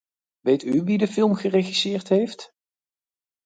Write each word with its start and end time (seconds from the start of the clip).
Weet 0.39 0.63
u 0.63 0.83
wie 0.83 0.97
de 0.97 1.07
film 1.07 1.35
geregisseerd 1.35 2.09
heeft? 2.09 2.53